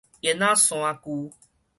[0.23, 1.31] 煙仔鯊舅